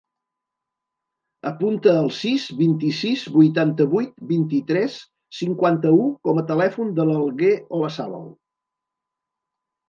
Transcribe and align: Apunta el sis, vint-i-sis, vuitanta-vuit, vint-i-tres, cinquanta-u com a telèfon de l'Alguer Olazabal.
Apunta 1.49 1.91
el 2.03 2.07
sis, 2.19 2.45
vint-i-sis, 2.61 3.25
vuitanta-vuit, 3.35 4.15
vint-i-tres, 4.31 4.95
cinquanta-u 5.41 6.09
com 6.29 6.41
a 6.41 6.45
telèfon 6.49 6.91
de 7.03 7.07
l'Alguer 7.11 7.53
Olazabal. 7.81 8.27